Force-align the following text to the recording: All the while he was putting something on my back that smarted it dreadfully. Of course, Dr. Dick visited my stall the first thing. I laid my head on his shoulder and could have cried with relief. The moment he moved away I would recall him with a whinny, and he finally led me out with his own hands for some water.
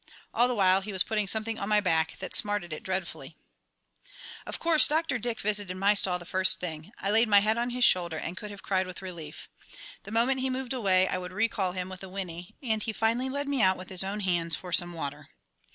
All 0.33 0.47
the 0.47 0.55
while 0.55 0.81
he 0.81 0.91
was 0.91 1.03
putting 1.03 1.27
something 1.27 1.59
on 1.59 1.69
my 1.69 1.79
back 1.79 2.17
that 2.17 2.33
smarted 2.33 2.73
it 2.73 2.81
dreadfully. 2.81 3.37
Of 4.47 4.57
course, 4.57 4.87
Dr. 4.87 5.19
Dick 5.19 5.39
visited 5.39 5.77
my 5.77 5.93
stall 5.93 6.17
the 6.17 6.25
first 6.25 6.59
thing. 6.59 6.91
I 6.97 7.11
laid 7.11 7.27
my 7.27 7.39
head 7.39 7.55
on 7.55 7.69
his 7.69 7.85
shoulder 7.85 8.17
and 8.17 8.35
could 8.35 8.49
have 8.49 8.63
cried 8.63 8.87
with 8.87 9.03
relief. 9.03 9.47
The 10.01 10.09
moment 10.09 10.39
he 10.39 10.49
moved 10.49 10.73
away 10.73 11.07
I 11.07 11.19
would 11.19 11.33
recall 11.33 11.73
him 11.73 11.87
with 11.87 12.03
a 12.03 12.09
whinny, 12.09 12.55
and 12.63 12.81
he 12.81 12.91
finally 12.93 13.29
led 13.29 13.47
me 13.47 13.61
out 13.61 13.77
with 13.77 13.89
his 13.89 14.03
own 14.03 14.21
hands 14.21 14.55
for 14.55 14.71
some 14.73 14.93
water. 14.93 15.29